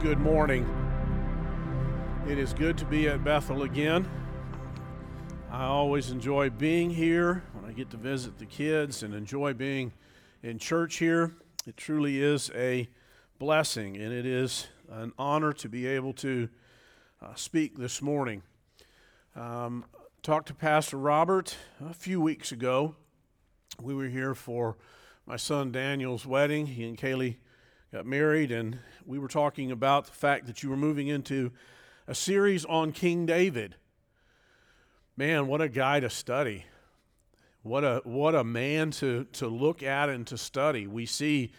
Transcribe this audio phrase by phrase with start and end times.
[0.00, 0.66] Good morning.
[2.28, 4.06] It is good to be at Bethel again.
[5.50, 9.92] I always enjoy being here when I get to visit the kids and enjoy being
[10.42, 11.34] in church here.
[11.66, 12.88] It truly is a
[13.38, 16.48] blessing and it is an honor to be able to
[17.22, 18.42] uh, speak this morning.
[19.36, 19.84] Um,
[20.22, 22.96] talked to Pastor Robert a few weeks ago.
[23.80, 24.76] We were here for
[25.24, 26.66] my son Daniel's wedding.
[26.66, 27.36] He and Kaylee
[27.94, 28.76] got married, and
[29.06, 31.52] we were talking about the fact that you were moving into
[32.08, 33.76] a series on King David.
[35.16, 36.64] Man, what a guy to study.
[37.62, 40.88] What a, what a man to, to look at and to study.
[40.88, 41.52] We see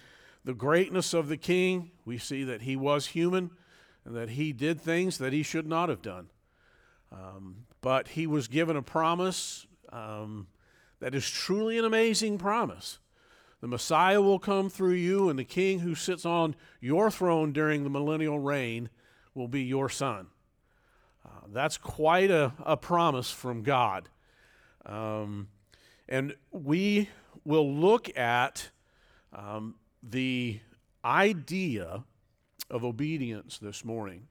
[0.44, 3.52] the greatness of the king, we see that he was human
[4.04, 6.28] and that he did things that he should not have done.
[7.14, 10.48] Um, but he was given a promise um,
[11.00, 13.00] that is truly an amazing promise.
[13.66, 17.84] The Messiah will come through you, and the king who sits on your throne during
[17.84, 18.92] the millennial reign
[19.34, 20.28] will be your son.
[21.26, 24.08] Uh, that's quite a, a promise from God.
[24.86, 25.48] Um,
[26.08, 27.10] and we
[27.44, 28.70] will look at
[29.34, 30.60] um, the
[31.04, 32.04] idea
[32.70, 34.28] of obedience this morning.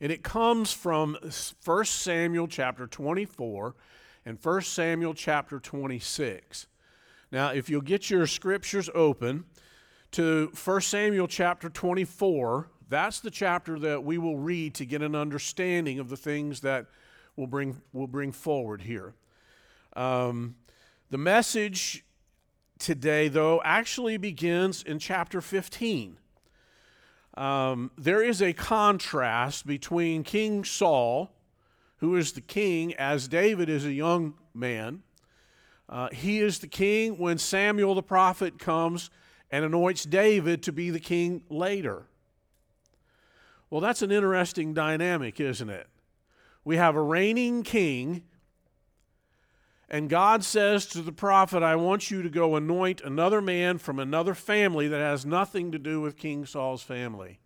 [0.00, 1.18] And it comes from
[1.64, 3.74] 1 Samuel chapter 24
[4.24, 6.68] and 1 Samuel chapter 26.
[7.32, 9.44] Now, if you'll get your scriptures open
[10.10, 15.14] to 1 Samuel chapter 24, that's the chapter that we will read to get an
[15.14, 16.88] understanding of the things that
[17.34, 19.14] we'll bring, we'll bring forward here.
[19.96, 20.56] Um,
[21.08, 22.04] the message
[22.78, 26.18] today, though, actually begins in chapter 15.
[27.38, 31.32] Um, there is a contrast between King Saul,
[31.96, 35.02] who is the king, as David is a young man,
[35.92, 39.10] uh, he is the king when Samuel the prophet comes
[39.50, 42.04] and anoints David to be the king later.
[43.68, 45.86] Well, that's an interesting dynamic, isn't it?
[46.64, 48.22] We have a reigning king,
[49.90, 53.98] and God says to the prophet, I want you to go anoint another man from
[53.98, 57.38] another family that has nothing to do with King Saul's family.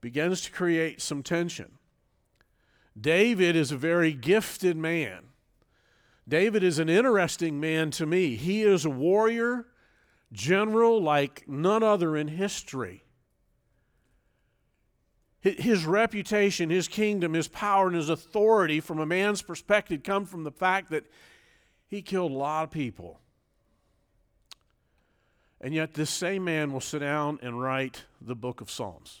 [0.00, 1.78] Begins to create some tension.
[3.00, 5.26] David is a very gifted man.
[6.32, 8.36] David is an interesting man to me.
[8.36, 9.66] He is a warrior,
[10.32, 13.04] general like none other in history.
[15.42, 20.42] His reputation, his kingdom, his power, and his authority from a man's perspective come from
[20.42, 21.04] the fact that
[21.86, 23.20] he killed a lot of people.
[25.60, 29.20] And yet, this same man will sit down and write the book of Psalms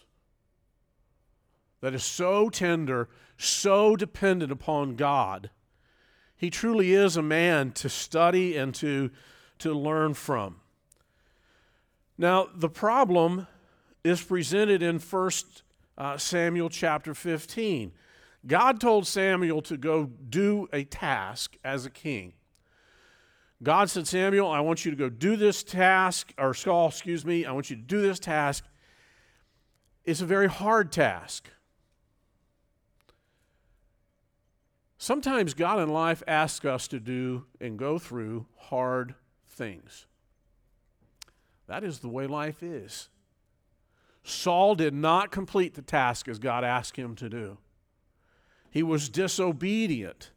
[1.82, 5.50] that is so tender, so dependent upon God
[6.42, 9.12] he truly is a man to study and to,
[9.60, 10.56] to learn from.
[12.18, 13.46] Now, the problem
[14.02, 15.30] is presented in 1
[15.96, 17.92] uh, Samuel chapter 15.
[18.44, 22.32] God told Samuel to go do a task as a king.
[23.62, 27.46] God said, Samuel, I want you to go do this task, or Saul, excuse me,
[27.46, 28.64] I want you to do this task.
[30.04, 31.48] It's a very hard task.
[35.02, 39.16] Sometimes God in life asks us to do and go through hard
[39.48, 40.06] things.
[41.66, 43.08] That is the way life is.
[44.22, 47.58] Saul did not complete the task as God asked him to do.
[48.70, 50.30] He was disobedient.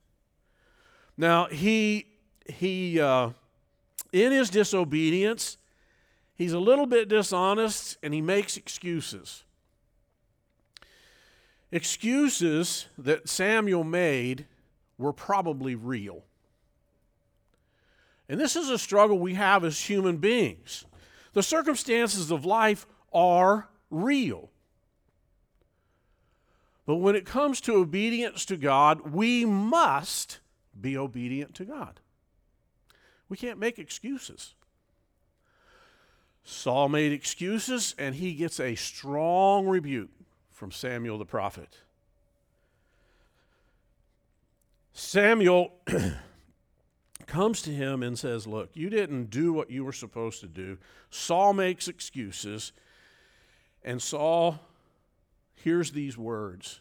[1.15, 2.07] Now, he,
[2.47, 3.33] he uh,
[4.11, 5.57] in his disobedience,
[6.33, 9.43] he's a little bit dishonest and he makes excuses.
[11.71, 14.47] Excuses that Samuel made
[14.97, 16.23] were probably real.
[18.27, 20.85] And this is a struggle we have as human beings.
[21.33, 24.49] The circumstances of life are real.
[26.85, 30.39] But when it comes to obedience to God, we must
[30.79, 31.99] be obedient to God.
[33.27, 34.53] We can't make excuses.
[36.43, 40.11] Saul made excuses, and he gets a strong rebuke
[40.51, 41.79] from Samuel the prophet.
[44.97, 45.73] Samuel
[47.27, 50.77] comes to him and says, Look, you didn't do what you were supposed to do.
[51.09, 52.71] Saul makes excuses,
[53.83, 54.57] and Saul
[55.53, 56.79] hears these words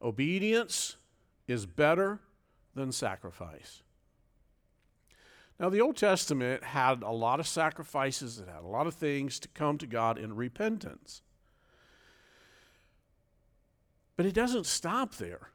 [0.00, 0.96] Obedience
[1.46, 2.20] is better
[2.74, 3.82] than sacrifice.
[5.60, 9.38] Now, the Old Testament had a lot of sacrifices, it had a lot of things
[9.40, 11.20] to come to God in repentance.
[14.16, 15.50] But it doesn't stop there.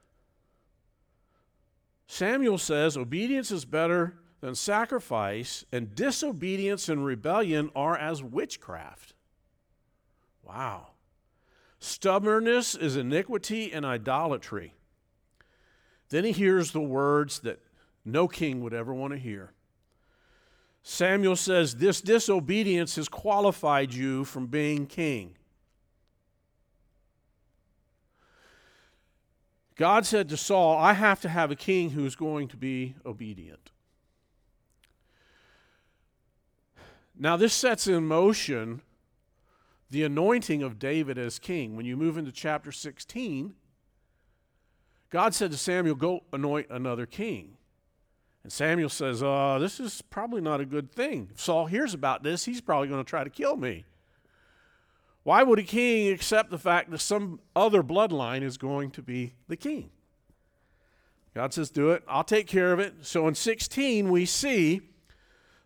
[2.12, 9.14] Samuel says obedience is better than sacrifice, and disobedience and rebellion are as witchcraft.
[10.44, 10.88] Wow.
[11.80, 14.74] Stubbornness is iniquity and idolatry.
[16.10, 17.60] Then he hears the words that
[18.04, 19.54] no king would ever want to hear.
[20.82, 25.36] Samuel says, This disobedience has qualified you from being king.
[29.80, 33.72] God said to Saul, I have to have a king who's going to be obedient.
[37.18, 38.82] Now, this sets in motion
[39.90, 41.78] the anointing of David as king.
[41.78, 43.54] When you move into chapter 16,
[45.10, 47.56] God said to Samuel, Go anoint another king.
[48.44, 51.30] And Samuel says, uh, This is probably not a good thing.
[51.32, 53.86] If Saul hears about this, he's probably going to try to kill me.
[55.24, 59.34] Why would a king accept the fact that some other bloodline is going to be
[59.48, 59.92] the king?
[61.36, 62.04] God says, Do it.
[62.08, 62.94] I'll take care of it.
[63.02, 64.82] So in 16, we see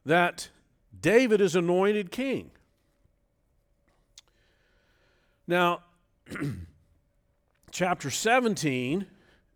[0.05, 0.49] that
[0.99, 2.51] David is anointed king.
[5.47, 5.81] Now,
[7.71, 9.05] chapter 17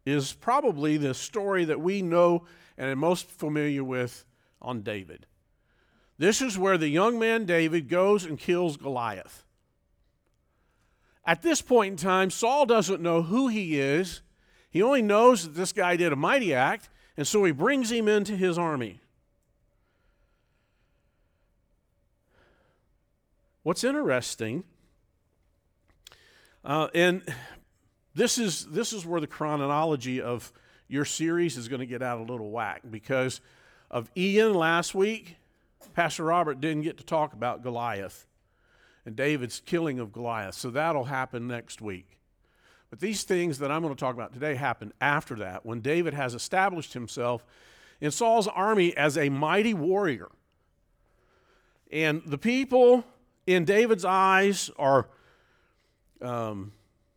[0.05, 2.45] is probably the story that we know
[2.77, 4.25] and are most familiar with
[4.61, 5.25] on David.
[6.17, 9.43] This is where the young man David goes and kills Goliath.
[11.27, 14.21] At this point in time, Saul doesn't know who he is.
[14.69, 16.87] He only knows that this guy did a mighty act,
[17.17, 19.01] and so he brings him into his army.
[23.63, 24.63] What's interesting,
[26.63, 27.21] uh, and
[28.15, 30.53] this is this is where the chronology of
[30.87, 33.41] your series is going to get out a little whack because
[33.91, 35.35] of Ian last week.
[35.93, 38.26] Pastor Robert didn't get to talk about Goliath
[39.07, 40.55] and David's killing of Goliath.
[40.55, 42.19] So that'll happen next week.
[42.89, 46.13] But these things that I'm going to talk about today happen after that, when David
[46.13, 47.45] has established himself
[48.01, 50.27] in Saul's army as a mighty warrior.
[51.89, 53.05] And the people
[53.45, 55.07] in David's eyes are,
[56.21, 56.73] um,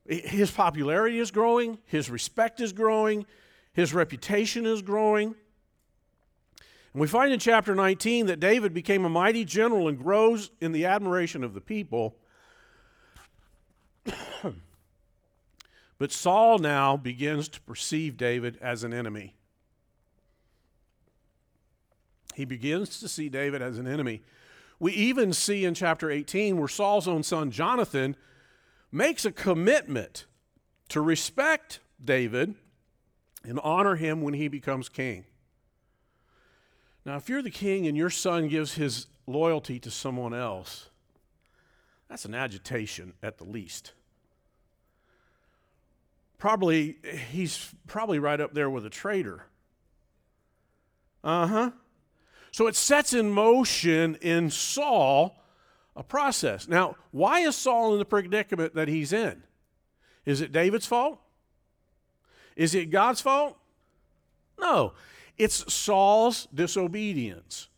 [0.06, 3.26] his popularity is growing, his respect is growing,
[3.72, 5.34] his reputation is growing.
[6.92, 10.72] And we find in chapter 19 that David became a mighty general and grows in
[10.72, 12.16] the admiration of the people.
[15.98, 19.36] but Saul now begins to perceive David as an enemy.
[22.34, 24.22] He begins to see David as an enemy.
[24.78, 28.16] We even see in chapter 18 where Saul's own son Jonathan
[28.90, 30.24] makes a commitment
[30.88, 32.54] to respect David
[33.44, 35.24] and honor him when he becomes king.
[37.04, 40.90] Now, if you're the king and your son gives his loyalty to someone else,
[42.08, 43.92] that's an agitation at the least.
[46.38, 46.96] Probably,
[47.30, 49.44] he's probably right up there with a traitor.
[51.22, 51.70] Uh huh.
[52.50, 55.36] So it sets in motion in Saul
[55.94, 56.66] a process.
[56.66, 59.42] Now, why is Saul in the predicament that he's in?
[60.24, 61.20] Is it David's fault?
[62.56, 63.56] Is it God's fault?
[64.58, 64.94] No.
[65.40, 67.68] It's Saul's disobedience.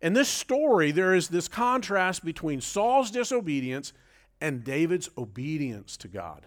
[0.00, 3.92] In this story, there is this contrast between Saul's disobedience
[4.40, 6.46] and David's obedience to God.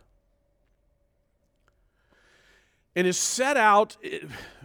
[2.95, 4.19] And is set out eh,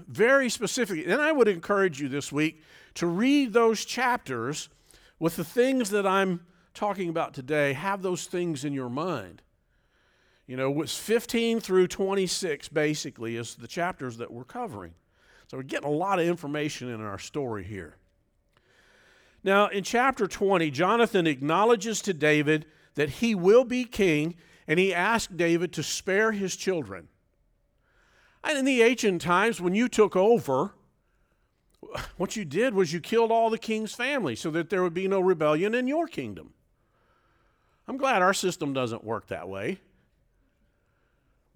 [0.06, 1.04] very specifically.
[1.04, 2.62] And I would encourage you this week
[2.94, 4.68] to read those chapters
[5.18, 7.72] with the things that I'm talking about today.
[7.72, 9.42] Have those things in your mind.
[10.46, 14.94] You know, what's 15 through 26 basically is the chapters that we're covering.
[15.48, 17.96] So we're getting a lot of information in our story here.
[19.42, 24.34] Now, in chapter 20, Jonathan acknowledges to David that he will be king,
[24.66, 27.08] and he asks David to spare his children.
[28.44, 30.74] And in the ancient times, when you took over,
[32.18, 35.08] what you did was you killed all the king's family so that there would be
[35.08, 36.52] no rebellion in your kingdom.
[37.86, 39.80] I'm glad our system doesn't work that way.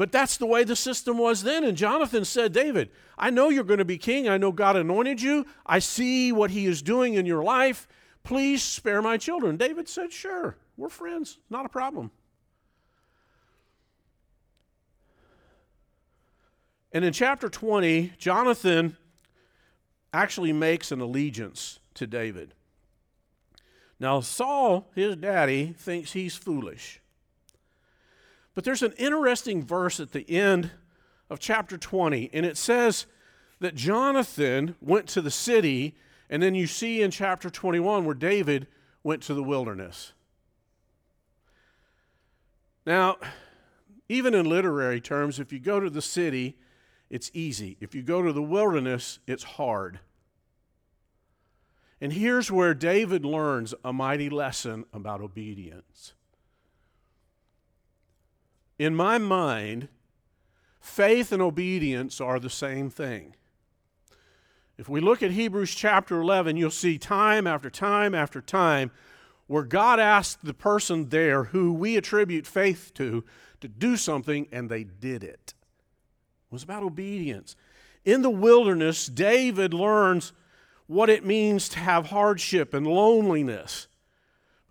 [0.02, 1.62] But that's the way the system was then.
[1.62, 4.28] And Jonathan said, David, I know you're going to be king.
[4.28, 5.47] I know God anointed you.
[5.64, 7.87] I see what he is doing in your life.
[8.25, 9.56] Please spare my children.
[9.56, 11.38] David said, Sure, we're friends.
[11.50, 12.11] Not a problem.
[16.90, 18.97] And in chapter 20, Jonathan
[20.12, 22.54] actually makes an allegiance to David.
[24.00, 27.01] Now, Saul, his daddy, thinks he's foolish.
[28.54, 30.71] But there's an interesting verse at the end
[31.30, 33.06] of chapter 20, and it says
[33.61, 35.94] that Jonathan went to the city,
[36.28, 38.66] and then you see in chapter 21 where David
[39.02, 40.12] went to the wilderness.
[42.85, 43.16] Now,
[44.09, 46.59] even in literary terms, if you go to the city,
[47.09, 47.76] it's easy.
[47.80, 50.00] If you go to the wilderness, it's hard.
[52.00, 56.14] And here's where David learns a mighty lesson about obedience.
[58.83, 59.89] In my mind,
[60.81, 63.35] faith and obedience are the same thing.
[64.77, 68.91] If we look at Hebrews chapter 11, you'll see time after time after time
[69.47, 73.23] where God asked the person there who we attribute faith to
[73.61, 75.55] to do something and they did it.
[75.55, 77.55] It was about obedience.
[78.05, 80.33] In the wilderness, David learns
[80.89, 83.87] what it means to have hardship and loneliness.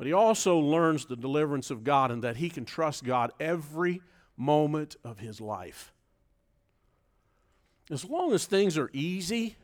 [0.02, 4.02] But he also learns the deliverance of God and that he can trust God every
[4.36, 5.94] moment of his life.
[7.92, 9.58] As long as things are easy,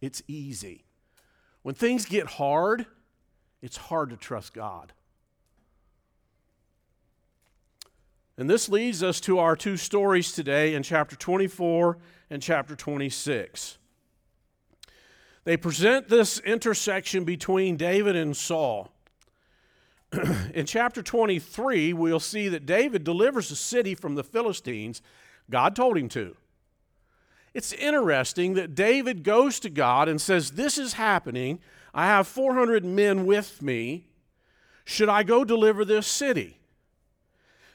[0.00, 0.82] it's easy.
[1.62, 2.86] When things get hard,
[3.62, 4.92] it's hard to trust God.
[8.36, 11.98] And this leads us to our two stories today in chapter 24
[12.30, 13.78] and chapter 26.
[15.44, 18.92] They present this intersection between David and Saul.
[20.54, 25.02] in chapter 23, we'll see that David delivers the city from the Philistines.
[25.50, 26.36] God told him to.
[27.54, 31.60] It's interesting that David goes to God and says, This is happening.
[31.94, 34.06] I have 400 men with me.
[34.84, 36.58] Should I go deliver this city?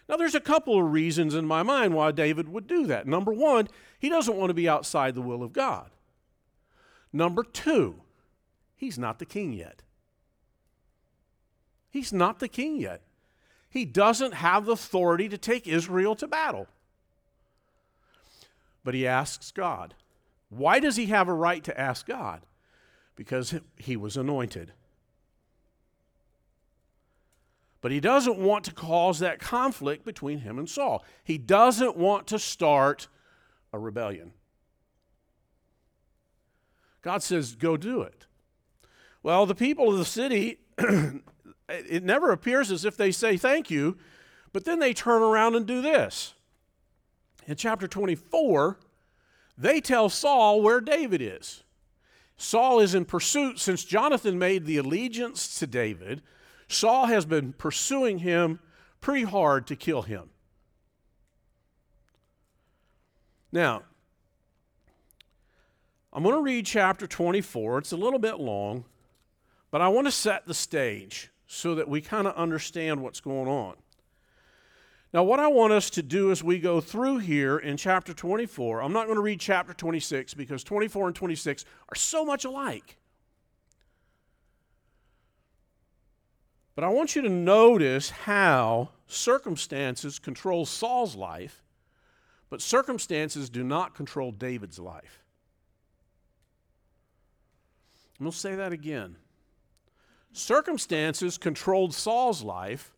[0.07, 3.07] Now, there's a couple of reasons in my mind why David would do that.
[3.07, 5.91] Number one, he doesn't want to be outside the will of God.
[7.11, 8.01] Number two,
[8.75, 9.81] he's not the king yet.
[11.93, 13.01] He's not the king yet.
[13.69, 16.67] He doesn't have the authority to take Israel to battle.
[18.83, 19.93] But he asks God.
[20.50, 22.47] Why does he have a right to ask God?
[23.15, 24.73] Because he was anointed.
[27.79, 31.05] But he doesn't want to cause that conflict between him and Saul.
[31.23, 33.07] He doesn't want to start
[33.71, 34.31] a rebellion.
[37.03, 38.25] God says, Go do it.
[39.21, 40.57] Well, the people of the city,
[41.70, 43.98] it never appears as if they say thank you,
[44.51, 46.34] but then they turn around and do this.
[47.48, 48.79] In chapter 24,
[49.58, 51.63] they tell Saul where David is.
[52.38, 56.22] Saul is in pursuit since Jonathan made the allegiance to David.
[56.67, 58.60] Saul has been pursuing him
[59.01, 60.29] pretty hard to kill him.
[63.51, 63.84] Now,
[66.12, 67.79] I'm going to read chapter 24.
[67.79, 68.86] It's a little bit long,
[69.72, 73.48] but I want to set the stage so that we kind of understand what's going
[73.48, 73.75] on.
[75.13, 78.81] Now, what I want us to do as we go through here in chapter 24,
[78.81, 82.98] I'm not going to read chapter 26 because 24 and 26 are so much alike.
[86.74, 91.62] But I want you to notice how circumstances control Saul's life,
[92.50, 95.24] but circumstances do not control David's life.
[98.19, 99.17] Going to say that again.
[100.33, 102.93] Circumstances controlled Saul's life,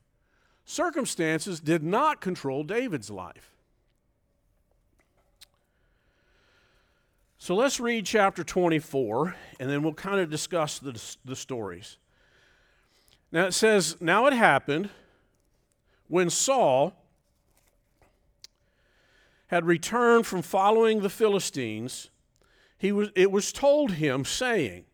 [0.63, 3.51] circumstances did not control David's life.
[7.37, 11.97] So let's read chapter 24, and then we'll kind of discuss the, the stories.
[13.31, 14.89] Now it says, Now it happened
[16.07, 16.93] when Saul
[19.47, 22.09] had returned from following the Philistines,
[22.77, 24.85] he was, it was told him, saying,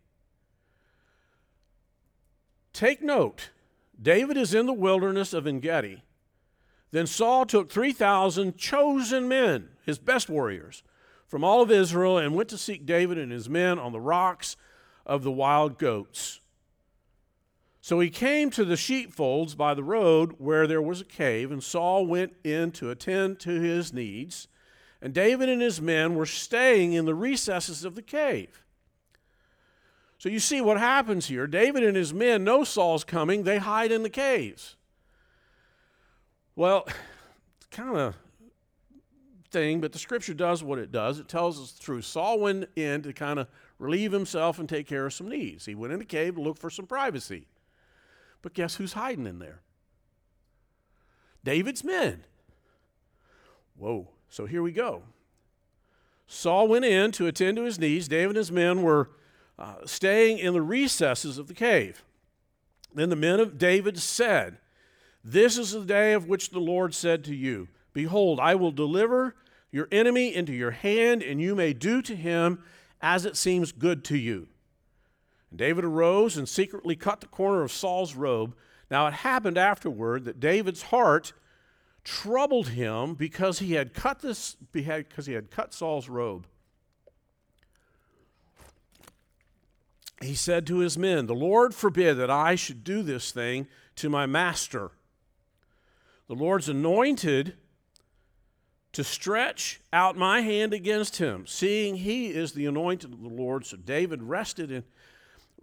[2.74, 3.50] Take note
[4.02, 6.04] David is in the wilderness of En Gedi.
[6.92, 10.84] Then Saul took 3,000 chosen men, his best warriors,
[11.28, 14.58] from all of Israel and went to seek David and his men on the rocks
[15.06, 16.42] of the wild goats.
[17.80, 21.64] So he came to the sheepfolds by the road where there was a cave, and
[21.64, 24.48] Saul went in to attend to his needs.
[25.02, 28.64] And David and his men were staying in the recesses of the cave.
[30.22, 31.48] So you see what happens here.
[31.48, 34.76] David and his men know Saul's coming, they hide in the caves.
[36.56, 36.88] Well,
[37.72, 38.16] kind of
[39.50, 41.18] thing, but the scripture does what it does.
[41.18, 42.06] It tells us the truth.
[42.06, 43.48] Saul went in to kind of
[43.80, 45.66] relieve himself and take care of some needs.
[45.66, 47.48] He went in the cave to look for some privacy.
[48.44, 49.62] But guess who's hiding in there?
[51.44, 52.26] David's men.
[53.76, 54.08] Whoa.
[54.30, 55.02] So here we go.
[56.28, 58.08] Saul went in to attend to his needs.
[58.08, 59.10] David and his men were
[59.58, 62.04] uh, staying in the recesses of the cave.
[62.94, 64.58] Then the men of David said,
[65.24, 69.36] This is the day of which the Lord said to you, Behold, I will deliver
[69.72, 72.64] your enemy into your hand, and you may do to him
[73.02, 74.48] as it seems good to you.
[75.50, 78.56] And David arose and secretly cut the corner of Saul's robe.
[78.90, 81.34] Now it happened afterward that David's heart
[82.04, 86.48] troubled him because he had cut this because he had cut Saul's robe.
[90.24, 94.10] He said to his men, The Lord forbid that I should do this thing to
[94.10, 94.92] my master.
[96.28, 97.56] The Lord's anointed
[98.94, 103.66] to stretch out my hand against him, seeing he is the anointed of the Lord.
[103.66, 104.84] So David rested in,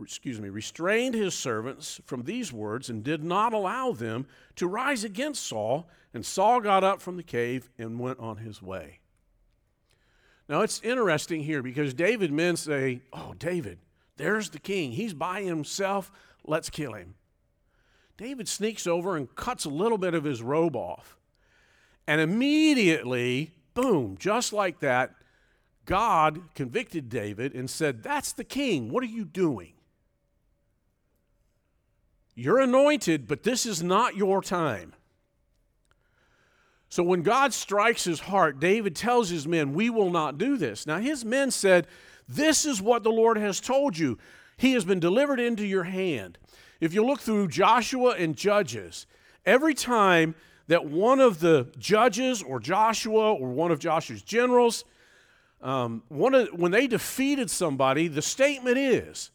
[0.00, 5.04] excuse me, restrained his servants from these words and did not allow them to rise
[5.04, 5.88] against Saul.
[6.14, 9.00] And Saul got up from the cave and went on his way.
[10.48, 13.78] Now it's interesting here because David men say, Oh, David,
[14.18, 14.92] there's the king.
[14.92, 16.10] He's by himself.
[16.44, 17.14] Let's kill him.
[18.16, 21.16] David sneaks over and cuts a little bit of his robe off.
[22.06, 25.14] And immediately, boom, just like that,
[25.84, 28.90] God convicted David and said, That's the king.
[28.90, 29.74] What are you doing?
[32.34, 34.94] You're anointed, but this is not your time.
[36.88, 40.86] So when God strikes his heart, David tells his men, We will not do this.
[40.86, 41.86] Now, his men said,
[42.28, 44.18] This is what the Lord has told you.
[44.56, 46.36] He has been delivered into your hand.
[46.80, 49.06] If you look through Joshua and Judges,
[49.46, 50.34] every time
[50.66, 54.84] that one of the judges or Joshua or one of Joshua's generals,
[55.62, 59.30] um, one of, when they defeated somebody, the statement is,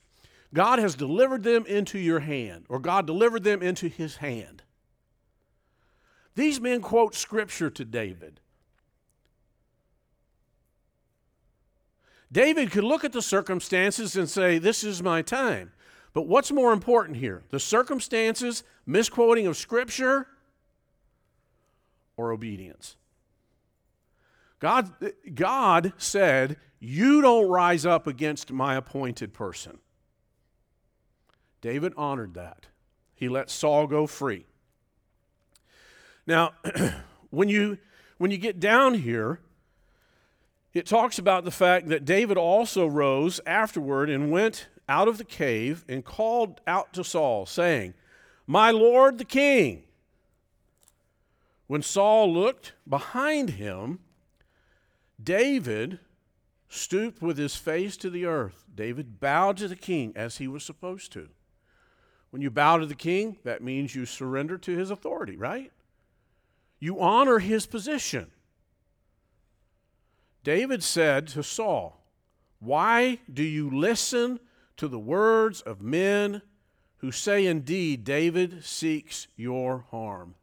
[0.53, 4.62] God has delivered them into your hand, or God delivered them into his hand.
[6.35, 8.39] These men quote scripture to David.
[12.33, 15.71] David could look at the circumstances and say, This is my time.
[16.13, 17.43] But what's more important here?
[17.49, 20.27] The circumstances, misquoting of scripture,
[22.17, 22.97] or obedience?
[24.59, 24.91] God,
[25.35, 29.77] God said, You don't rise up against my appointed person.
[31.61, 32.65] David honored that.
[33.13, 34.47] He let Saul go free.
[36.25, 36.53] Now,
[37.29, 37.77] when you
[38.17, 39.39] when you get down here,
[40.74, 45.24] it talks about the fact that David also rose afterward and went out of the
[45.24, 47.94] cave and called out to Saul, saying,
[48.48, 49.83] My Lord the king.
[51.68, 54.00] When Saul looked behind him,
[55.22, 56.00] David
[56.68, 58.66] stooped with his face to the earth.
[58.74, 61.29] David bowed to the king as he was supposed to.
[62.31, 65.72] When you bow to the king, that means you surrender to his authority, right?
[66.79, 68.31] You honor his position.
[70.44, 72.01] David said to Saul,
[72.60, 74.40] Why do you listen
[74.77, 76.42] to the words of men
[76.98, 80.36] who say, Indeed, David seeks your harm?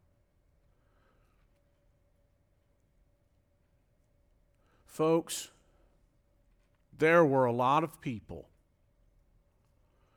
[4.87, 5.51] Folks,
[6.97, 8.49] there were a lot of people.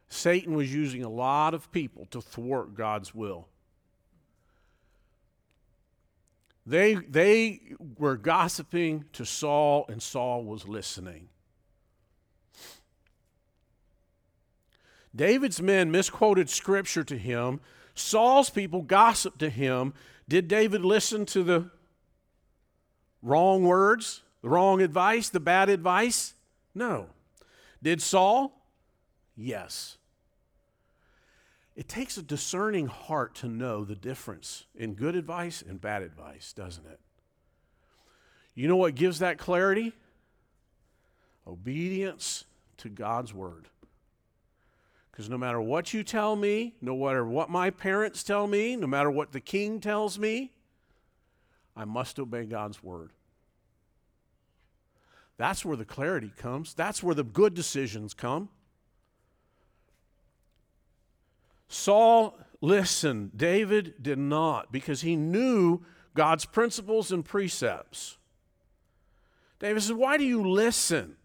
[0.09, 3.47] Satan was using a lot of people to thwart God's will.
[6.65, 7.61] They, they
[7.97, 11.29] were gossiping to Saul, and Saul was listening.
[15.15, 17.59] David's men misquoted scripture to him.
[17.93, 19.93] Saul's people gossiped to him.
[20.27, 21.69] Did David listen to the
[23.21, 26.33] wrong words, the wrong advice, the bad advice?
[26.73, 27.07] No.
[27.81, 28.65] Did Saul?
[29.35, 29.97] Yes.
[31.75, 36.53] It takes a discerning heart to know the difference in good advice and bad advice,
[36.53, 36.99] doesn't it?
[38.53, 39.93] You know what gives that clarity?
[41.47, 42.45] Obedience
[42.77, 43.69] to God's word.
[45.11, 48.87] Because no matter what you tell me, no matter what my parents tell me, no
[48.87, 50.51] matter what the king tells me,
[51.75, 53.11] I must obey God's word.
[55.37, 56.73] That's where the clarity comes.
[56.73, 58.49] That's where the good decisions come.
[61.73, 65.81] Saul listened, David did not, because he knew
[66.13, 68.17] God's principles and precepts.
[69.57, 71.15] David says, Why do you listen?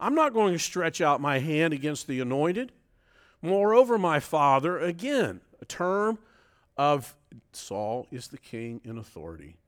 [0.00, 2.72] I'm not going to stretch out my hand against the anointed.
[3.42, 6.18] Moreover, my father, again, a term
[6.76, 7.14] of
[7.52, 9.58] Saul is the king in authority.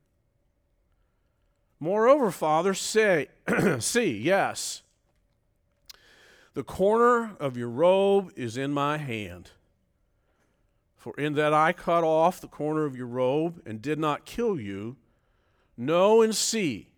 [1.79, 3.29] Moreover, father, say,
[3.79, 4.83] see, yes,
[6.55, 9.51] the corner of your robe is in my hand.
[11.05, 14.59] For in that I cut off the corner of your robe and did not kill
[14.59, 14.97] you,
[15.77, 16.95] know and see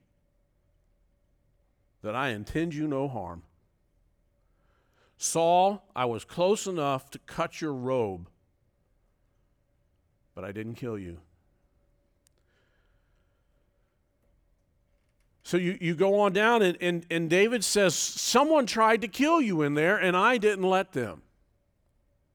[2.03, 3.43] that I intend you no harm.
[5.19, 8.29] Saul, I was close enough to cut your robe,
[10.37, 11.19] but I didn't kill you.
[15.43, 19.41] So you, you go on down, and, and, and David says, Someone tried to kill
[19.41, 21.23] you in there, and I didn't let them.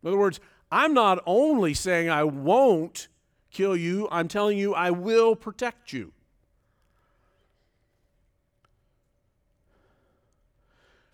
[0.04, 3.10] In other words, I'm not only saying I won't
[3.52, 6.14] kill you, I'm telling you I will protect you.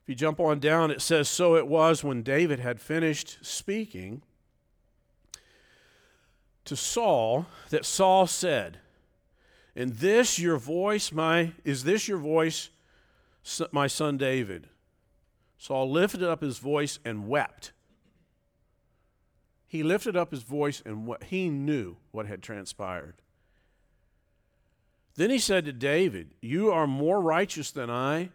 [0.03, 4.21] If you jump on down, it says, So it was when David had finished speaking
[6.63, 8.79] to Saul that Saul said,
[9.75, 12.69] And this your voice, my is this your voice,
[13.71, 14.69] my son David?
[15.57, 17.73] Saul lifted up his voice and wept.
[19.67, 23.21] He lifted up his voice and what he knew what had transpired.
[25.15, 28.29] Then he said to David, You are more righteous than I,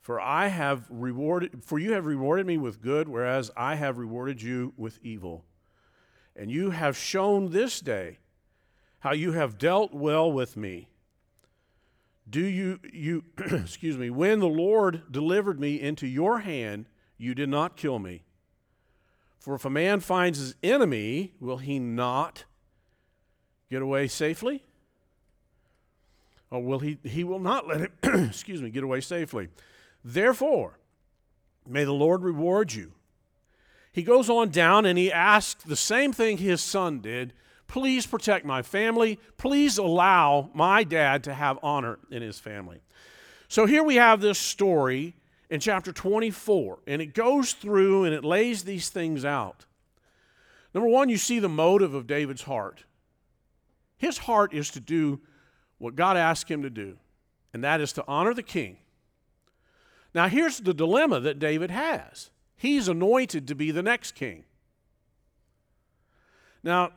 [0.00, 4.42] for I have rewarded for you have rewarded me with good, whereas I have rewarded
[4.42, 5.44] you with evil.
[6.34, 8.18] And you have shown this day
[9.00, 10.88] how you have dealt well with me.
[12.28, 16.86] Do you you excuse me, when the Lord delivered me into your hand,
[17.18, 18.24] you did not kill me.
[19.42, 22.44] For if a man finds his enemy, will he not
[23.68, 24.62] get away safely?
[26.48, 27.90] Or will he he will not let him
[28.28, 29.48] excuse me, get away safely.
[30.04, 30.78] Therefore,
[31.68, 32.92] may the Lord reward you.
[33.92, 37.32] He goes on down and he asks the same thing his son did
[37.66, 39.18] Please protect my family.
[39.38, 42.80] Please allow my dad to have honor in his family.
[43.48, 45.16] So here we have this story
[45.52, 49.66] in chapter 24, and it goes through and it lays these things out.
[50.72, 52.84] Number one, you see the motive of David's heart.
[53.98, 55.20] His heart is to do
[55.76, 56.96] what God asked him to do,
[57.52, 58.78] and that is to honor the king.
[60.14, 64.44] Now, here's the dilemma that David has he's anointed to be the next king.
[66.62, 66.92] Now,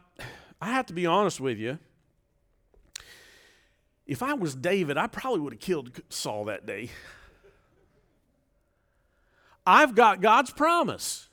[0.62, 1.78] I have to be honest with you.
[4.08, 6.90] If I was David, I probably would have killed Saul that day.
[9.66, 11.30] I've got God's promise.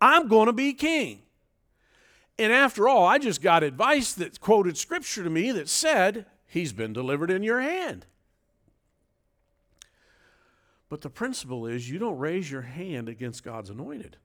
[0.00, 1.22] I'm going to be king.
[2.38, 6.72] And after all, I just got advice that quoted scripture to me that said, He's
[6.72, 8.06] been delivered in your hand.
[10.88, 14.16] But the principle is you don't raise your hand against God's anointed.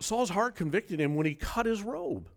[0.00, 2.28] Saul's heart convicted him when he cut his robe.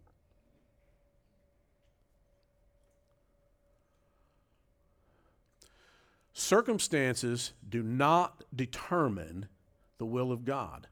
[6.39, 9.47] Circumstances do not determine
[9.97, 10.85] the will of God.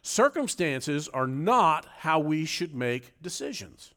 [0.00, 3.92] Circumstances are not how we should make decisions.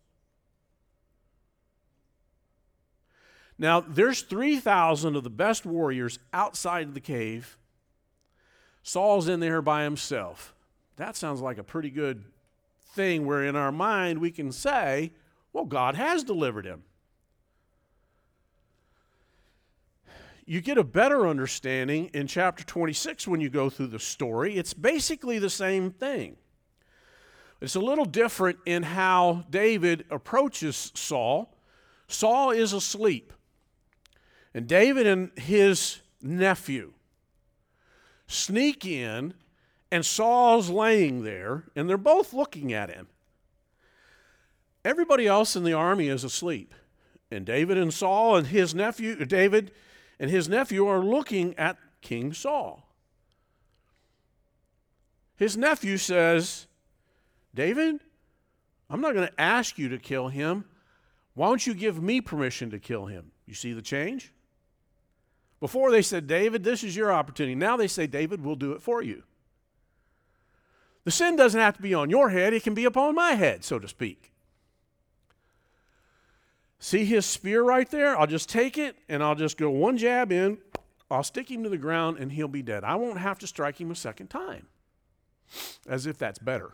[3.60, 7.60] Now, there's 3,000 of the best warriors outside the cave.
[8.82, 10.56] Saul's in there by himself.
[10.96, 12.26] That sounds like a pretty good
[12.96, 15.12] thing where in our mind we can say,
[15.54, 16.82] well, God has delivered him.
[20.46, 24.58] You get a better understanding in chapter 26 when you go through the story.
[24.58, 26.36] It's basically the same thing.
[27.62, 31.56] It's a little different in how David approaches Saul.
[32.08, 33.32] Saul is asleep,
[34.54, 36.94] and David and his nephew
[38.28, 39.34] sneak in
[39.92, 43.08] and Saul's laying there, and they're both looking at him.
[44.84, 46.74] Everybody else in the army is asleep.
[47.32, 49.72] And David and Saul and his nephew, David
[50.24, 52.88] and his nephew are looking at King Saul.
[55.36, 56.66] His nephew says,
[57.54, 58.00] David,
[58.90, 60.64] I'm not going to ask you to kill him.
[61.34, 63.34] Why don't you give me permission to kill him?
[63.46, 64.32] You see the change?
[65.60, 67.56] Before they said, David, this is your opportunity.
[67.56, 69.24] Now they say, David, we'll do it for you.
[71.04, 73.66] The sin doesn't have to be on your head, it can be upon my head,
[73.66, 74.32] so to speak.
[76.84, 78.20] See his spear right there?
[78.20, 80.58] I'll just take it and I'll just go one jab in.
[81.10, 82.84] I'll stick him to the ground and he'll be dead.
[82.84, 84.68] I won't have to strike him a second time.
[85.88, 86.74] As if that's better.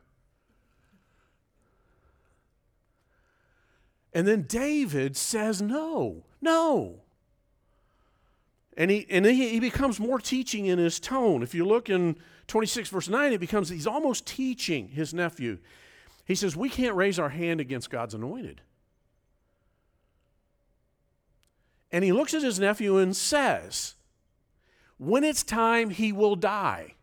[4.11, 7.01] And then David says, No, no.
[8.75, 11.43] And he, and he, he becomes more teaching in his tone.
[11.43, 12.15] If you look in
[12.47, 15.59] 26, verse 9, it becomes he's almost teaching his nephew.
[16.25, 18.61] He says, We can't raise our hand against God's anointed.
[21.91, 23.95] And he looks at his nephew and says,
[24.97, 26.93] When it's time, he will die.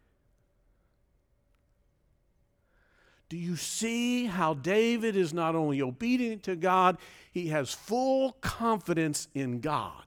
[3.29, 6.99] Do you see how David is not only obedient to God,
[7.33, 10.05] he has full confidence in God?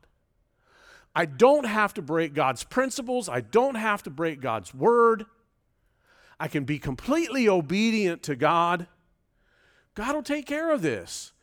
[1.14, 3.28] I don't have to break God's principles.
[3.28, 5.26] I don't have to break God's word.
[6.40, 8.88] I can be completely obedient to God.
[9.96, 11.34] God will take care of this.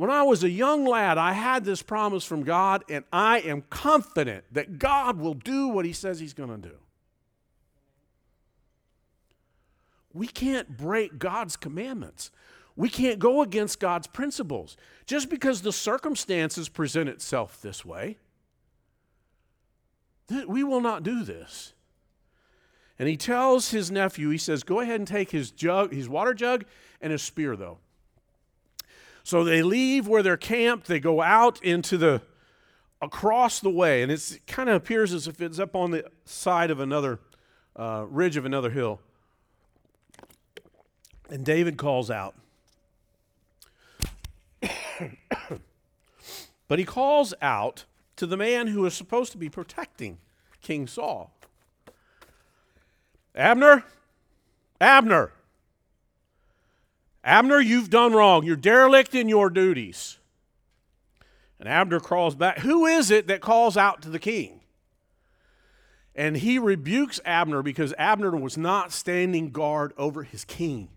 [0.00, 3.64] When I was a young lad, I had this promise from God, and I am
[3.68, 6.76] confident that God will do what He says He's going to do.
[10.14, 12.30] We can't break God's commandments.
[12.76, 14.78] We can't go against God's principles.
[15.04, 18.16] Just because the circumstances present itself this way
[20.48, 21.74] we will not do this.
[22.98, 26.32] And he tells his nephew, he says, Go ahead and take his jug, his water
[26.32, 26.64] jug,
[27.02, 27.80] and his spear, though.
[29.22, 32.22] So they leave where they're camped, they go out into the
[33.02, 36.70] across the way, and it kind of appears as if it's up on the side
[36.70, 37.18] of another
[37.76, 39.00] uh, ridge of another hill.
[41.30, 42.34] And David calls out.
[46.68, 47.84] but he calls out
[48.16, 50.18] to the man who is supposed to be protecting
[50.60, 51.32] King Saul
[53.34, 53.84] Abner,
[54.80, 55.32] Abner,
[57.22, 58.44] Abner, you've done wrong.
[58.44, 60.18] You're derelict in your duties.
[61.58, 62.60] And Abner crawls back.
[62.60, 64.60] Who is it that calls out to the king?
[66.14, 70.88] And he rebukes Abner because Abner was not standing guard over his king.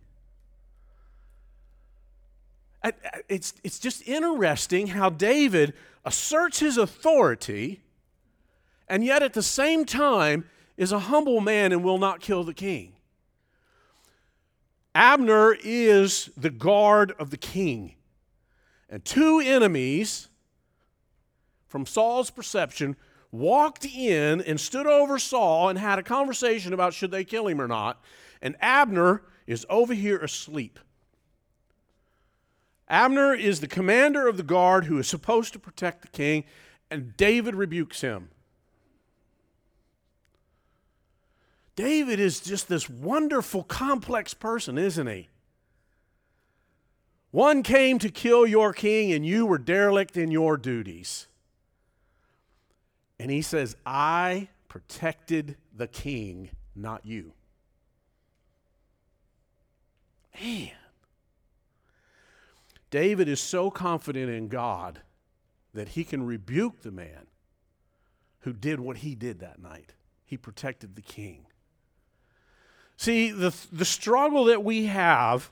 [2.83, 2.91] Uh,
[3.29, 5.73] it's, it's just interesting how David
[6.05, 7.81] asserts his authority
[8.87, 10.45] and yet at the same time
[10.77, 12.93] is a humble man and will not kill the king.
[14.95, 17.95] Abner is the guard of the king.
[18.89, 20.29] And two enemies,
[21.67, 22.95] from Saul's perception,
[23.31, 27.59] walked in and stood over Saul and had a conversation about should they kill him
[27.59, 28.01] or not.
[28.41, 30.79] And Abner is over here asleep.
[32.87, 36.43] Abner is the commander of the guard who is supposed to protect the king,
[36.91, 38.29] and David rebukes him.
[41.75, 45.29] David is just this wonderful, complex person, isn't he?
[47.31, 51.27] One came to kill your king, and you were derelict in your duties.
[53.19, 57.33] And he says, I protected the king, not you.
[60.39, 60.71] Man.
[62.91, 65.01] David is so confident in God
[65.73, 67.25] that he can rebuke the man
[68.41, 69.93] who did what he did that night.
[70.23, 71.47] He protected the king.
[73.03, 75.51] See, the, the struggle that we have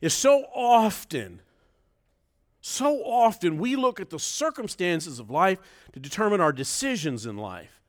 [0.00, 1.40] is so often,
[2.60, 5.60] so often we look at the circumstances of life
[5.92, 7.80] to determine our decisions in life.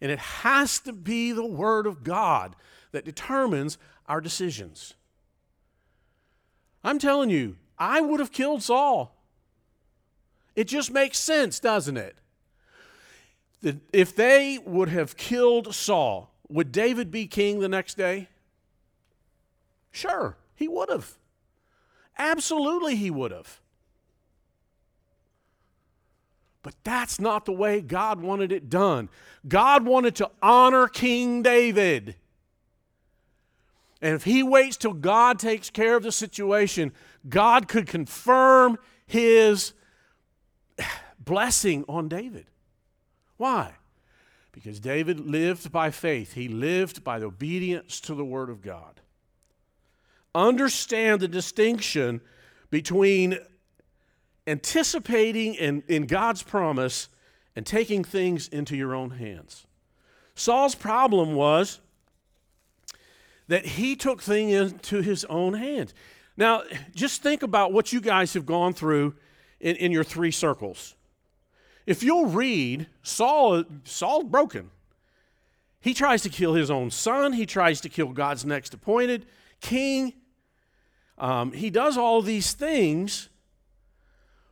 [0.00, 2.56] And it has to be the Word of God
[2.92, 3.76] that determines
[4.08, 4.94] our decisions.
[6.82, 9.14] I'm telling you, I would have killed Saul.
[10.56, 12.16] It just makes sense, doesn't it?
[13.92, 18.28] If they would have killed Saul, would David be king the next day?
[19.90, 21.14] Sure, he would have.
[22.18, 23.60] Absolutely, he would have.
[26.62, 29.10] But that's not the way God wanted it done.
[29.46, 32.16] God wanted to honor King David.
[34.00, 36.92] And if he waits till God takes care of the situation,
[37.28, 39.74] God could confirm his
[41.18, 42.46] blessing on David.
[43.36, 43.74] Why?
[44.54, 49.00] Because David lived by faith, he lived by the obedience to the Word of God.
[50.32, 52.20] Understand the distinction
[52.70, 53.36] between
[54.46, 57.08] anticipating in, in God's promise
[57.56, 59.66] and taking things into your own hands.
[60.36, 61.80] Saul's problem was
[63.48, 65.94] that he took things into his own hands.
[66.36, 66.62] Now,
[66.94, 69.16] just think about what you guys have gone through
[69.58, 70.94] in, in your three circles.
[71.86, 74.70] If you'll read, Saul, Saul's broken.
[75.80, 77.34] He tries to kill his own son.
[77.34, 79.26] He tries to kill God's next appointed
[79.60, 80.14] king.
[81.18, 83.28] Um, he does all these things.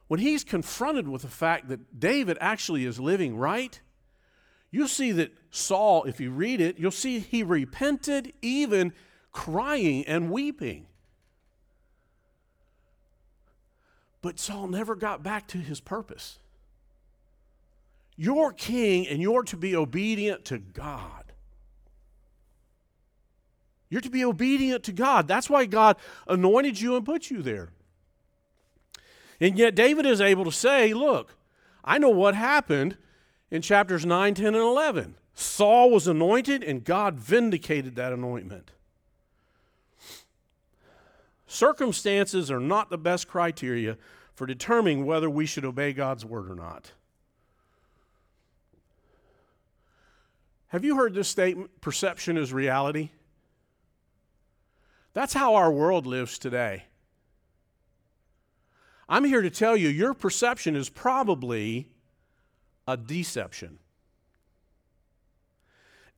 [0.09, 3.81] When he's confronted with the fact that David actually is living right,
[4.71, 8.93] you'll see that Saul, if you read it, you'll see he repented, even
[9.33, 10.87] crying and weeping.
[14.21, 16.39] But Saul never got back to his purpose.
[18.17, 21.33] You're king and you're to be obedient to God.
[23.89, 25.29] You're to be obedient to God.
[25.29, 25.97] That's why God
[26.27, 27.71] anointed you and put you there.
[29.39, 31.37] And yet, David is able to say, Look,
[31.85, 32.97] I know what happened
[33.51, 35.17] in chapters 9, 10, and 11.
[35.35, 38.71] Saul was anointed, and God vindicated that anointment.
[41.47, 43.99] Circumstances are not the best criteria
[44.35, 46.93] for determining whether we should obey God's word or not.
[50.73, 53.11] Have you heard this statement perception is reality?
[55.13, 56.85] That's how our world lives today.
[59.07, 61.91] I'm here to tell you your perception is probably
[62.89, 63.81] a deception,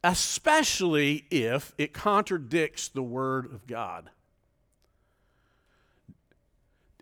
[0.05, 4.09] especially if it contradicts the Word of God.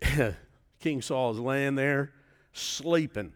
[0.79, 2.13] King Saul is laying there
[2.51, 3.33] sleeping.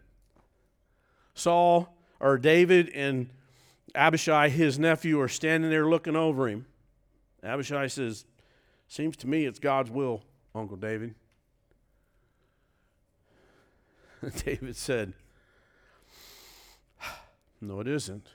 [1.34, 3.30] Saul or David and
[3.98, 6.66] Abishai, his nephew, are standing there looking over him.
[7.42, 8.24] Abishai says,
[8.86, 10.22] Seems to me it's God's will,
[10.54, 11.16] Uncle David.
[14.44, 15.14] David said,
[17.60, 18.28] No, it isn't,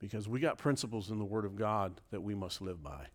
[0.00, 3.06] because we got principles in the Word of God that we must live by.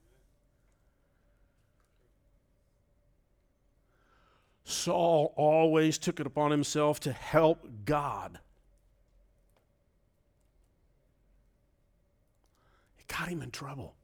[4.64, 8.40] Saul always took it upon himself to help God.
[13.10, 13.96] Got him in trouble.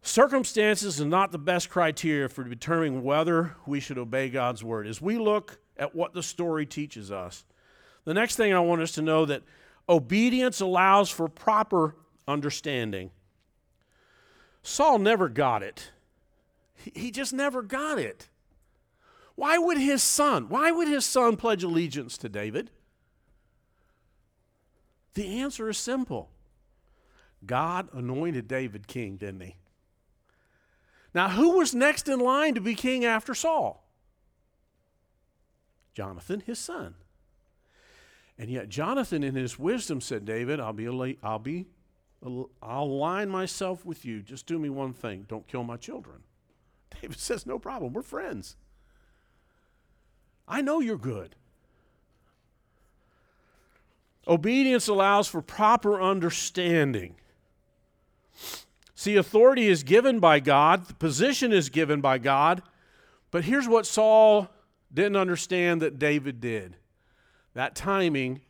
[0.00, 4.86] Circumstances are not the best criteria for determining whether we should obey God's word.
[4.86, 7.44] As we look at what the story teaches us,
[8.04, 9.42] the next thing I want us to know that
[9.88, 11.96] obedience allows for proper
[12.28, 13.10] understanding.
[14.62, 15.90] Saul never got it.
[16.94, 18.28] He just never got it.
[19.34, 22.70] Why would his son, why would his son pledge allegiance to David?
[25.16, 26.28] The answer is simple.
[27.46, 29.56] God anointed David king, didn't he?
[31.14, 33.82] Now, who was next in line to be king after Saul?
[35.94, 36.96] Jonathan, his son.
[38.38, 40.86] And yet Jonathan in his wisdom said, David, I'll be
[41.22, 41.64] I'll be
[42.22, 42.50] I'll
[42.82, 44.20] align myself with you.
[44.20, 45.24] Just do me one thing.
[45.26, 46.24] Don't kill my children.
[47.00, 47.94] David says, No problem.
[47.94, 48.56] We're friends.
[50.46, 51.36] I know you're good.
[54.28, 57.14] Obedience allows for proper understanding.
[58.94, 62.62] See, authority is given by God, the position is given by God,
[63.30, 64.48] but here's what Saul
[64.92, 66.76] didn't understand that David did
[67.54, 68.42] that timing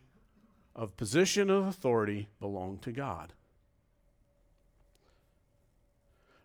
[0.75, 3.31] of position of authority belonged to God.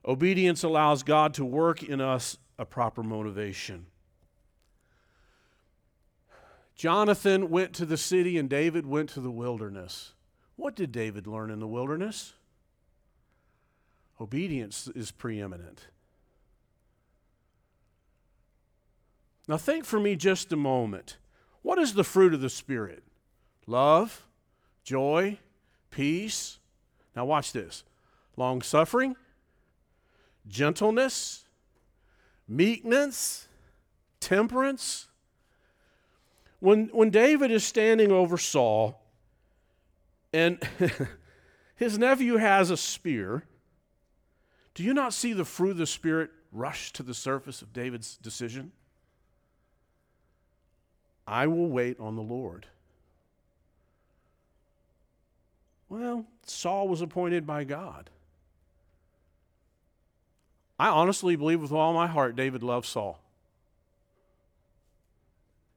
[0.07, 3.87] Obedience allows God to work in us a proper motivation.
[6.83, 10.15] Jonathan went to the city and David went to the wilderness.
[10.57, 12.33] What did David learn in the wilderness?
[14.21, 15.87] Obedience is preeminent.
[19.47, 21.19] Now, think for me just a moment.
[21.63, 23.05] What is the fruit of the Spirit?
[23.69, 24.27] Love,
[24.83, 25.39] joy,
[25.93, 26.59] peace.
[27.15, 27.85] Now, watch this
[28.37, 29.15] long suffering,
[30.49, 31.45] gentleness,
[32.49, 33.47] meekness,
[34.19, 35.07] temperance.
[36.63, 39.03] When, when David is standing over Saul
[40.33, 40.63] and
[41.75, 43.43] his nephew has a spear,
[44.75, 48.17] do you not see the fruit of the Spirit rush to the surface of David's
[48.17, 48.71] decision?
[51.27, 52.67] I will wait on the Lord.
[55.89, 58.09] Well, Saul was appointed by God.
[60.79, 63.22] I honestly believe with all my heart David loved Saul.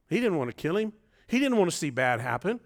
[0.08, 0.92] He didn't want to kill him,
[1.26, 2.60] he didn't want to see bad happen.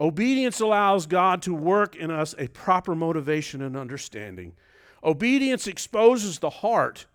[0.00, 4.52] Obedience allows God to work in us a proper motivation and understanding.
[5.02, 7.06] Obedience exposes the heart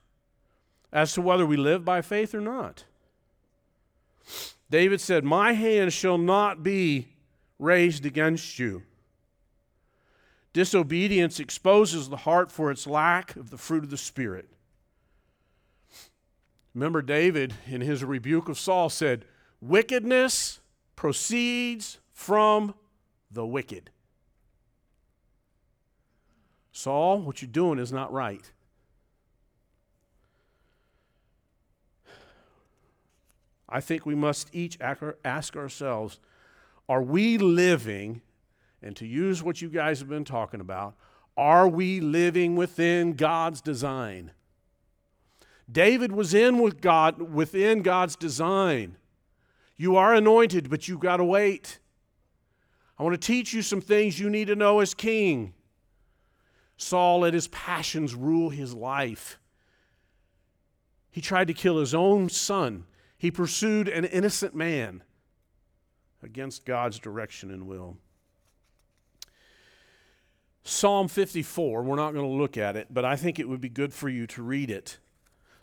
[0.91, 2.83] as to whether we live by faith or not.
[4.69, 7.09] David said, My hand shall not be
[7.57, 8.83] raised against you.
[10.51, 14.49] Disobedience exposes the heart for its lack of the fruit of the Spirit.
[16.73, 19.25] Remember, David, in his rebuke of Saul, said,
[19.61, 20.59] Wickedness
[20.95, 22.73] proceeds from
[23.31, 23.91] the wicked.
[26.71, 28.51] Saul, what you're doing is not right.
[33.69, 36.19] I think we must each ask ourselves
[36.89, 38.21] are we living
[38.83, 40.95] and to use what you guys have been talking about,
[41.37, 44.31] are we living within God's design?
[45.71, 48.97] David was in with God within God's design.
[49.77, 51.79] You are anointed, but you've got to wait.
[52.97, 55.53] I want to teach you some things you need to know as king.
[56.77, 59.39] Saul let his passions rule his life.
[61.09, 62.85] He tried to kill his own son.
[63.17, 65.03] He pursued an innocent man
[66.21, 67.97] against God's direction and will.
[70.63, 73.69] Psalm 54, we're not going to look at it, but I think it would be
[73.69, 74.97] good for you to read it.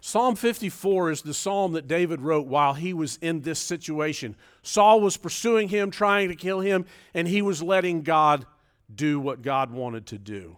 [0.02, 4.34] Psalm 54 is the psalm that David wrote while he was in this situation.
[4.62, 8.46] Saul was pursuing him, trying to kill him, and he was letting God
[8.92, 10.56] do what God wanted to do.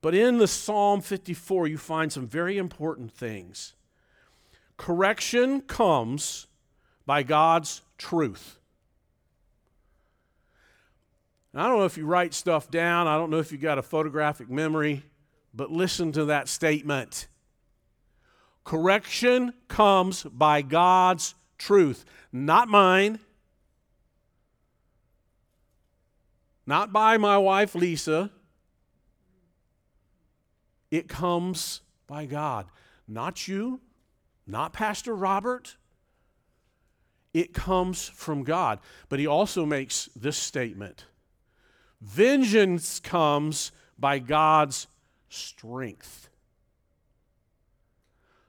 [0.00, 3.74] But in the Psalm 54, you find some very important things.
[4.76, 6.46] Correction comes
[7.04, 8.58] by God's truth.
[11.52, 13.82] I don't know if you write stuff down, I don't know if you got a
[13.82, 15.02] photographic memory,
[15.56, 17.26] but listen to that statement.
[18.62, 23.18] Correction comes by God's truth, not mine,
[26.66, 28.30] not by my wife Lisa,
[30.90, 32.66] It comes by God,
[33.08, 33.80] not you,
[34.46, 35.76] not Pastor Robert.
[37.34, 38.78] It comes from God.
[39.08, 41.06] But he also makes this statement
[42.00, 44.86] Vengeance comes by God's
[45.28, 46.28] strength.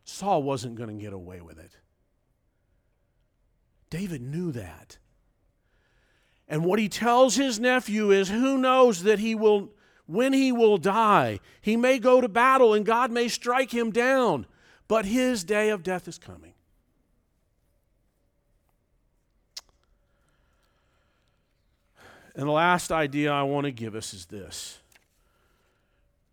[0.03, 1.71] Saul wasn't going to get away with it.
[3.89, 4.97] David knew that.
[6.47, 9.69] And what he tells his nephew is who knows that he will
[10.05, 11.39] when he will die.
[11.61, 14.45] He may go to battle and God may strike him down,
[14.87, 16.53] but his day of death is coming.
[22.35, 24.77] And the last idea I want to give us is this.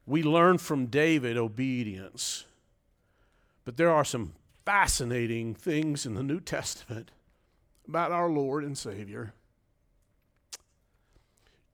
[0.07, 2.45] We learn from David obedience,
[3.65, 4.35] but there are some
[4.65, 7.11] fascinating things in the New Testament
[7.89, 9.33] about our Lord and Savior.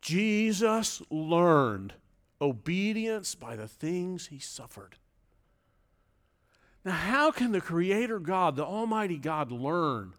[0.01, 1.95] Jesus learned
[2.41, 4.97] obedience by the things he suffered.
[6.85, 10.15] Now, how can the Creator God, the Almighty God, learn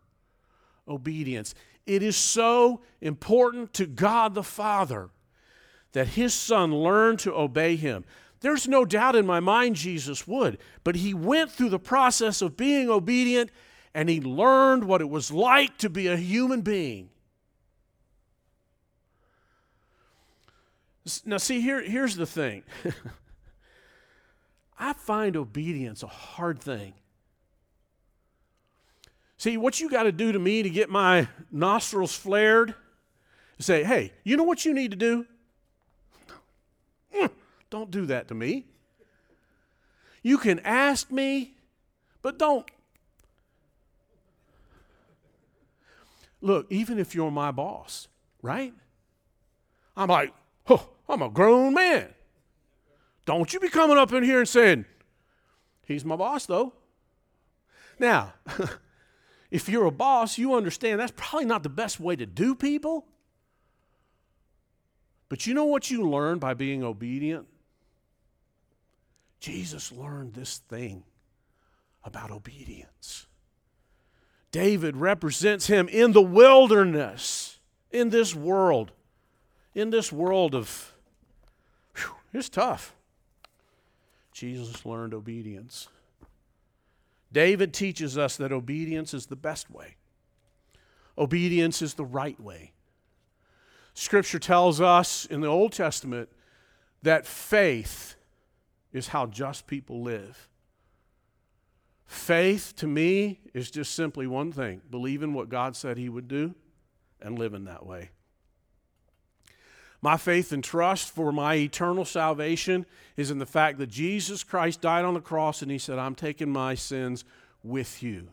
[0.88, 1.56] obedience?
[1.88, 5.10] It is so important to God the Father
[5.94, 8.06] that His Son learned to obey Him.
[8.42, 12.58] There's no doubt in my mind Jesus would, but He went through the process of
[12.58, 13.52] being obedient
[13.94, 17.10] and He learned what it was like to be a human being.
[21.26, 22.64] Now, see, here, here's the thing
[24.80, 26.94] I find obedience a hard thing.
[29.38, 32.76] See, what you got to do to me to get my nostrils flared
[33.58, 35.26] say, hey, you know what you need to do?
[37.16, 37.30] Mm,
[37.70, 38.66] don't do that to me.
[40.24, 41.56] You can ask me,
[42.22, 42.70] but don't.
[46.42, 48.08] Look, even if you're my boss,
[48.42, 48.74] right?
[49.96, 50.34] I'm like,
[50.70, 52.10] oh, I'm a grown man.
[53.26, 54.86] Don't you be coming up in here and saying,
[55.86, 56.74] he's my boss, though.
[58.00, 58.34] Now,
[59.52, 63.06] if you're a boss, you understand that's probably not the best way to do people.
[65.32, 67.48] But you know what you learn by being obedient?
[69.40, 71.06] Jesus learned this thing
[72.04, 73.28] about obedience.
[74.52, 77.62] David represents him in the wilderness,
[77.92, 78.92] in this world,
[79.74, 80.94] in this world of,
[81.96, 82.94] whew, it's tough.
[84.34, 85.88] Jesus learned obedience.
[87.32, 89.96] David teaches us that obedience is the best way.
[91.18, 92.74] Obedience is the right way.
[93.94, 96.30] Scripture tells us in the Old Testament
[97.04, 98.16] that faith
[98.94, 100.48] is how just people live.
[102.06, 106.54] Faith to me is just simply one thing believing what God said He would do
[107.22, 108.10] and living that way.
[110.02, 112.86] My faith and trust for my eternal salvation
[113.16, 116.16] is in the fact that Jesus Christ died on the cross and He said, I'm
[116.16, 117.24] taking my sins
[117.64, 118.30] with you.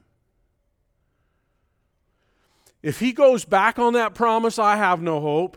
[2.83, 5.57] If He goes back on that promise, I have no hope.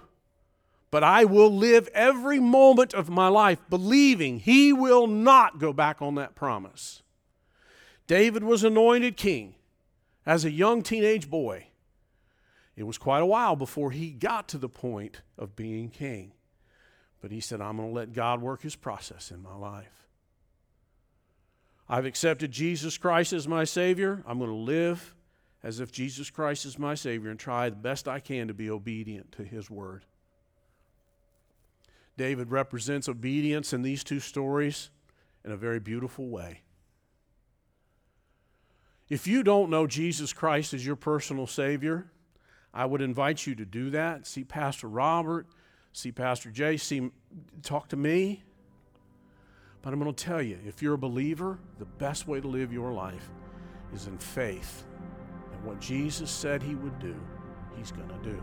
[0.89, 6.01] But I will live every moment of my life believing He will not go back
[6.01, 7.01] on that promise.
[8.07, 9.55] David was anointed king
[10.26, 11.67] as a young teenage boy.
[12.76, 16.34] It was quite a while before he got to the point of being king.
[17.22, 20.07] But he said, I'm going to let God work his process in my life.
[21.88, 24.24] I've accepted Jesus Christ as my Savior.
[24.26, 25.13] I'm going to live
[25.64, 28.70] as if Jesus Christ is my Savior and try the best I can to be
[28.70, 30.05] obedient to his word.
[32.18, 34.89] David represents obedience in these two stories
[35.45, 36.62] in a very beautiful way.
[39.09, 42.12] If you don't know Jesus Christ as your personal Savior,
[42.74, 44.26] I would invite you to do that.
[44.26, 45.47] See Pastor Robert,
[45.91, 47.12] see Pastor Jay, see,
[47.62, 48.43] talk to me.
[49.82, 52.72] But I'm going to tell you if you're a believer, the best way to live
[52.72, 53.30] your life
[53.93, 54.86] is in faith.
[55.64, 57.16] What Jesus said he would do,
[57.76, 58.41] he's going to do.